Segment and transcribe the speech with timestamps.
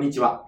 [0.00, 0.46] こんにちは。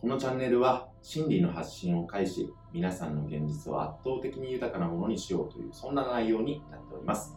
[0.00, 7.36] このチャンネルは真理の発信を介し、皆さんの現実を圧倒的に豊かなものにしようという、そんな内容になっております。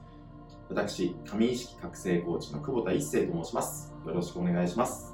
[0.70, 3.94] 私、神意識覚醒コーチの久保田一生と申します。
[4.08, 5.14] よろしくお願いします。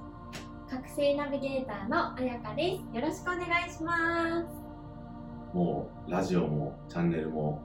[0.70, 2.96] 覚醒ナビゲーターのあやかです。
[2.96, 5.56] よろしくお願いします。
[5.56, 7.60] もう、ラジオもチャンネルも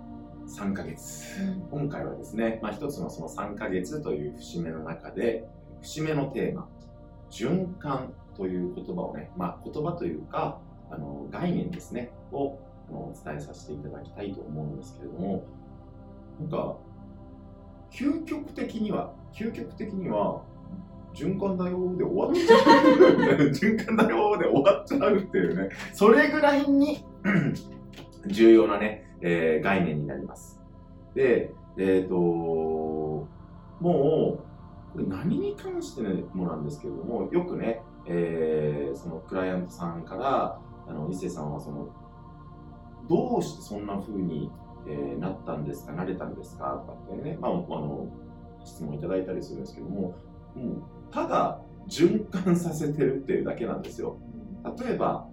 [0.49, 1.55] 3ヶ月。
[1.71, 5.47] 今回はですね、まあ、一つのその3ヶ月という節目の中で、
[5.83, 6.67] 節目のテーマ、
[7.31, 10.61] 循環という言葉をね、まあ、言葉というか、
[10.91, 15.45] あの概念ですね、をあのお伝えさせていただきたいと思うんですけれども、
[16.41, 16.77] なんか、
[17.91, 20.43] 究極的には、究極的には、
[21.15, 23.49] 循環だよで終わっちゃう。
[23.49, 27.05] 循環だよで終わっちゃうっていうね、それぐらいに
[28.27, 30.61] 重要なね、えー概念になります。
[31.15, 32.15] で、えっ、と、
[33.81, 34.46] もう、
[34.97, 41.89] これ何に関してもなんですけれども、よくね、えーそのクライアントさんから、あの、伊勢さんはその、
[43.07, 44.51] どうしてそんな風に、
[44.89, 48.09] えーなったんですか、なれたんですかとかってね、まあ、あの、
[48.65, 50.15] 質問いただいたりするんですけども、もう、
[51.11, 54.17] ただ循環させてるっていうだけなんですよ。
[54.81, 55.29] 例えば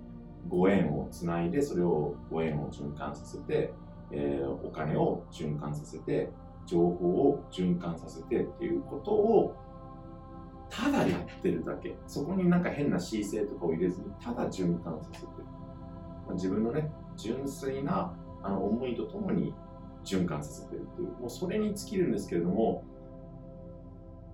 [0.47, 3.73] ご縁をつないでそれをご縁を循環させて、
[4.11, 6.29] えーお金を循環させて
[6.66, 9.56] 情報を循環させてっていうことを
[10.69, 11.95] ただやってるだけ。
[12.08, 15.28] そこになんか変な姿勢とかを入れずにただ循環させてる、
[16.25, 19.53] まあ自分のね純粋なあの思いとともに
[20.03, 21.09] 循環させてるっていう。
[21.19, 22.84] もうそれに尽きるんですけれども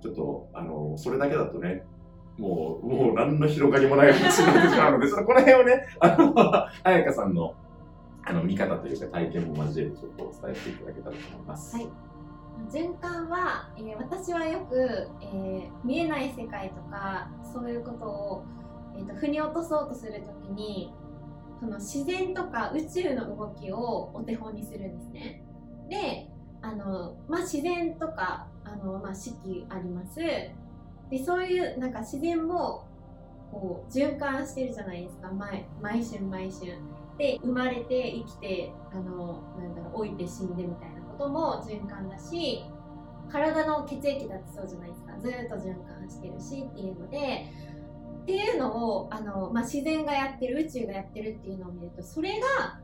[0.01, 1.85] ちょっとあのそれだけだとね
[2.37, 6.33] もう、もう何の広がりもない話になってしまうので、 ちょっとこの辺をね、あの、
[6.83, 7.53] 彩香さんの、
[8.23, 11.75] あの、見方というか体験も交えてちょっとお伝えしていただけたらと思います。
[11.75, 12.08] はい
[12.67, 18.45] 循環は、えー私はよく、えー見えない世界とかそういうことを、
[18.97, 20.93] えーと腑に落とそうとするときに
[21.59, 25.43] その自然とか宇宙の動きをお手本にするんですね。
[25.89, 26.29] で
[26.61, 30.15] あの、まあ、自然とかあの、まあ、四季あります。
[30.17, 30.53] で
[31.25, 32.85] そういうなんか自然も
[33.51, 36.77] こう循環してるじゃないですか毎毎春毎春。
[37.17, 42.63] で生まれて生きてあのなんだろう老いて死んでみたいなことも循環だし
[43.29, 45.13] 体の血液だってそうじゃないですか。
[45.19, 47.45] ずっと循環してるしっていうので
[48.23, 52.79] っていうのをあの、まあ、自然がやってる宇宙がやってるっていうのを見るとそれが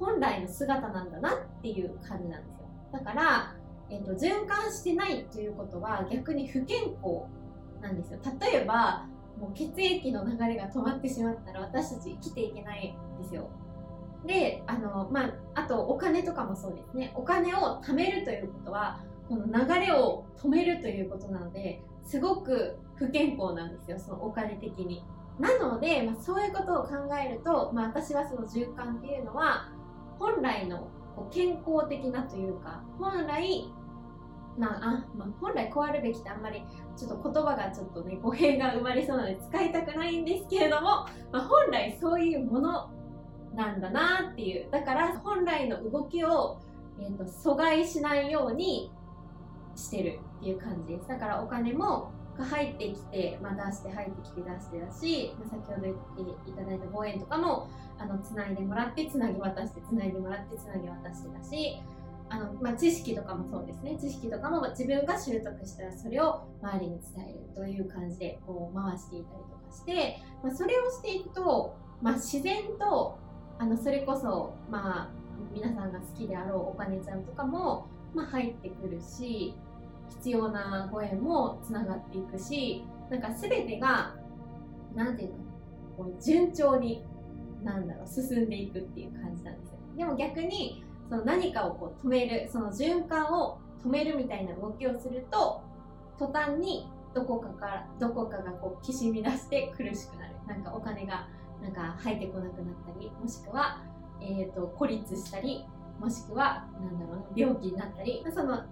[0.00, 2.68] 本来の姿なんだなっていう感じなんですよ。
[2.92, 3.54] だから、
[3.90, 7.26] えっと循環してないっていうことは逆に不健康
[7.80, 8.18] なんですよ。
[8.40, 9.06] 例えば
[9.38, 13.48] もう血液の流れが止まってしまったら私たち生きていけないんですよ。
[14.26, 17.12] であの、まあ、あとお金とかもそうですね。
[17.14, 25.04] お金を貯めるということはこの流れを止めるということなのですごく不健康なんですよそのお金的に。
[25.38, 29.68] なので、まあ、そういうことを考えると、まあ、私はその循環っていうのは
[30.18, 30.88] 本来の
[31.32, 33.68] 健康的なというか本来
[34.56, 36.62] なあ、まあ、本来こうあるべきってあんまり
[36.96, 42.90] ちょっと言葉がちょっとね語弊が生まれそうなので使いたくないんですけれども、まあ、本来そういうもの
[43.54, 44.70] なんだなっていう。
[44.70, 46.60] だから本来の動きを、
[46.98, 48.90] えー、と阻害しないように
[49.76, 51.08] してるっていう感じです。
[51.08, 55.82] だからお金も入ってきて、まあ、出して入ってきて出してだし、まあ、先ほど
[56.16, 61.80] 言っていただいたご縁とかもあのつないでもらってつなぎ渡してつないでもらってつなぎ渡してだし
[62.30, 63.96] あの、まあ、知識とかもそうですね。
[64.00, 73.18] 知識とかも自分が習得したらそれを周りに伝えるという感じでこう回していたりとかして、まあ、それをしていくと、まあ、自然と
[73.58, 75.10] あのそれこそ、まあ、
[75.52, 79.54] 皆さんが好きであろうお金ちゃんとかも、まあ、入ってくるし
[80.10, 84.14] 必要なご縁もつながっていくしなんか全てが
[84.94, 85.36] なんていうの？
[85.96, 87.04] こう順調に
[87.62, 89.78] なんだろう進んでいくっていう感じなんですよ。
[89.96, 95.62] でも逆にその何かをこう止めるその循環を止めるみたいな動きをすると
[96.18, 100.34] 途端にどこかからどこかがこうきしみ出して苦しくなる。
[100.48, 101.28] なんかお金が
[101.62, 103.82] なんか入ってこなくなったりもしくは、
[104.20, 105.64] えー、と孤立したり
[105.98, 108.64] もしくはなんだろうな病気になったりその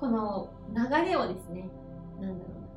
[0.00, 1.68] この流れをですね
[2.20, 2.68] なんだろうな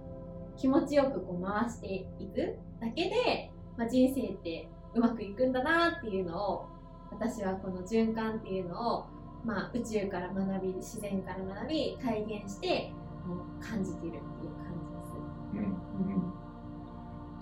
[0.57, 6.65] 気持ちよくこう回していくだけで、まあ、人生ってうまくいくんだなっていうのを
[7.11, 9.05] 私はこの循環っていうのを、
[9.45, 12.91] まあ、宇宙から学び自然から学び体現して
[13.61, 15.13] 感じているっていう感じです。
[15.53, 16.20] うんうん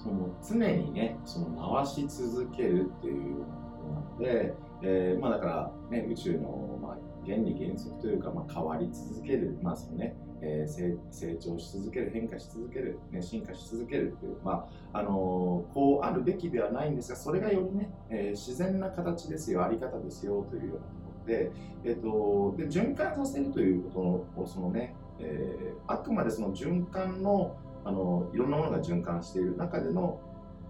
[0.02, 21.52] その常にね、その回し続けるっていうようなことなので、えーまあ、だから、ね、宇宙の、まあ、原理原則というか、まあ、変わり続ける、まあそのねえー成長し続ける変化し続ける、ね、進化し続けるという、まああのーこうあるべきではないんですがそれがよりね、えー自然な形ですよあり方ですよというようなところで,、
[21.84, 30.20] えー、とで循環させるということのそのね、えあくまでその循環のあのいろんなものが循環している中での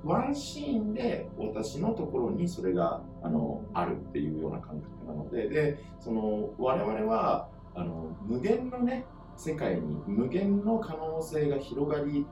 [0.03, 12.25] ワンシーンで私のところにそれがあのあるっていうような感覚なのででその我々はあの無限のね世界に無限の可能性が広がり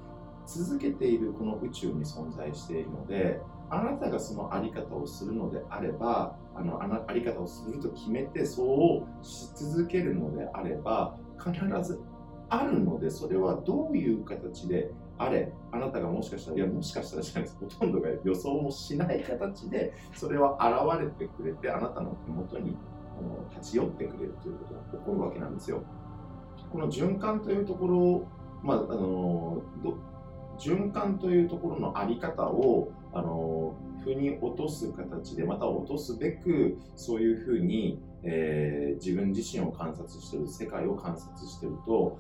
[0.46, 11.54] 続けているこの宇宙に存在しているのであなたがそのあり方をするのであればあのあなあり方をすると決めてそうし続けるのであれば必
[11.84, 12.00] ず
[12.50, 22.78] あるのでそれはどういう形であれあなたがもしかしたらいやもしかしたらじゃないですほとんどが予想もしない形でそれは現れてくれてあなたの手元に
[23.56, 25.84] 立ち寄ってくれるということが起こるわけなんですよ。
[26.72, 28.28] この循環というところを、
[28.62, 29.64] まあ、あの
[30.60, 42.18] 循環というところのあり方をあの腑に落とす形でまた落とすべくそういうふうに、えー自分自身を観察してる世界を観察してると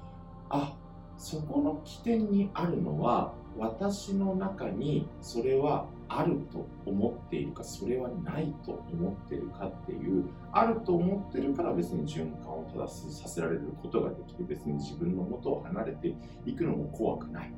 [0.50, 0.74] あ
[1.18, 16.14] そこの起点にあるのは私の中にそれはあると思っているかそれはないと思っているかっていうあると思ってるから別に循環を正すさせられることができる別に自分の元を離れて
[16.46, 17.54] いくのも怖くない。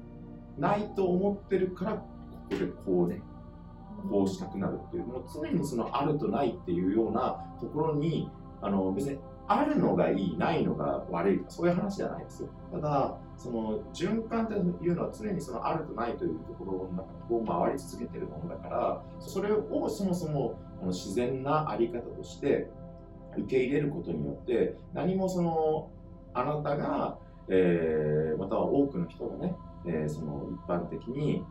[0.58, 2.04] ないと思ってるからこ
[2.50, 3.22] こでこうね
[4.10, 8.30] こうしたくなるっていうもう常にそのあるとないっていうようなところに
[8.62, 9.18] あの別に
[9.52, 12.50] あるのがいいないのが悪いとかそういう話じゃないですよ。
[12.72, 22.70] ただその循環というのは常にそのあるとないというところの中を回り続けてるものだからそれをそもそもあの自然なあり方として
[23.38, 25.90] 受け入れることによって何もその
[26.34, 27.18] あなたが、
[27.48, 29.56] えーまたは多くの人がね、
[29.88, 31.44] えーその一般的に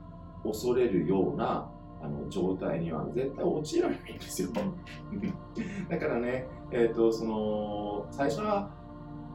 [0.44, 1.68] 恐れるような
[2.02, 4.50] あの状態には絶対陥らないんですよ。
[5.88, 8.70] だからね、えー、とその最初は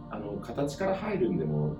[0.09, 1.75] あの形から入るんでも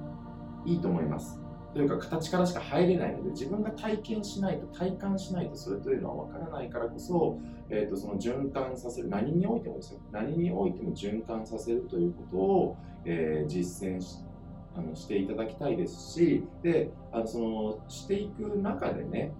[0.66, 1.44] いいと思います。
[1.74, 7.40] というか形からしか入れないので自分が体験しないと体感しないとそれというのは分からないからこそ,、
[7.70, 14.24] えー、とその循環させる何においてもですよ何においても循環させるということを、えー実践し
[14.76, 19.32] あのしていただきたいですしであのそのしていく中でね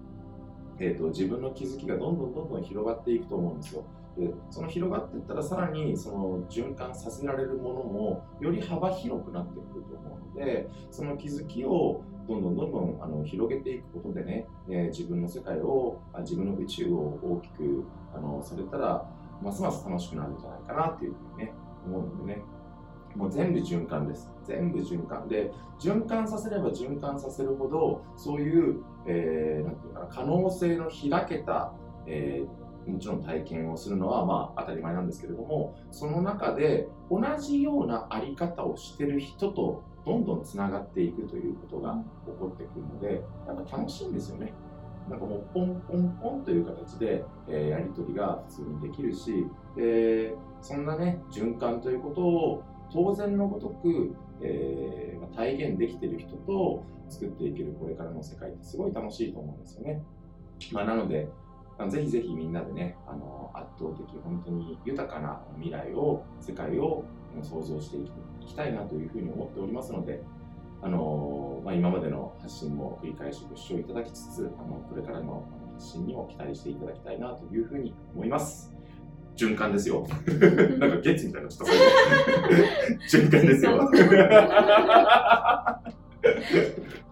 [0.78, 3.84] えー、と自分の気づきがどんどんどんどん広がっていくと思うんですよ。
[4.16, 17.84] でその広がっていったらさらにその循環させられるものもより幅広くなってくると思うのでその気づきをどんどんどんどんあの広げていくことでね、えー自分の世界を自分の宇宙を大きく
[18.14, 19.04] あのされたら
[19.42, 21.52] ますます楽しくなるんじゃないかなっていうふうにね
[21.86, 22.42] 思うのでね
[23.14, 24.30] もう全部循環です。
[24.44, 31.72] 全部循環で、循環させれば循環させるほど、そういう、えーなんていうかな、可能性の開けた、
[32.06, 41.94] えーもちろん体験をするのはまあ当たり前なんですけれども、その中で同じようなあり方をしてる人とどんどんつながっていくということが
[42.26, 44.52] 起こってくるので、なんか楽しいんですよね。
[45.08, 52.62] なんかもうポンポンポンという形で、えーやり取りが普通にできるし、でそんなね、循環ということを
[52.92, 60.02] 当然のごとく、えー体現できてる人と作っていけるこれからの世界ってすごい楽しいと思うんですよね。
[60.72, 61.28] まあ、なので、
[61.88, 67.04] ぜひぜひみんなでね、あの圧倒的、本当に豊かな未来を、世界を
[67.42, 68.10] 想像してい
[68.46, 70.22] きたいなというふうに思っておりますので、
[70.82, 78.73] あのまあ、今までの発信も繰り返しご視聴いただきつつ、あのこれからの発信にも期待していただきたいなというふうに思います。
[79.36, 80.06] 循環ですよ。
[80.78, 81.74] なんかゲッツみたいなちょっと
[83.16, 83.90] 循環ですよ。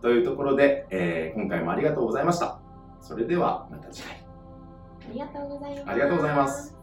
[0.00, 2.58] というところで、えー今回もありがとうございました。
[3.00, 4.24] それではまた次回。
[5.10, 5.90] ありがとうございます。
[5.90, 6.81] ありがとうございます。